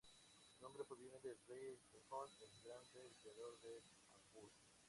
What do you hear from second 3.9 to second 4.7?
Hangul.